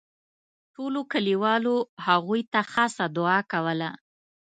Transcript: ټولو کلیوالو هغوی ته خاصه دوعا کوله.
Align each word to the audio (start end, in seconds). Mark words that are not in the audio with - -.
ټولو 0.75 0.99
کلیوالو 1.13 1.75
هغوی 2.05 2.41
ته 2.51 2.59
خاصه 2.71 3.05
دوعا 3.15 3.39
کوله. 3.51 3.89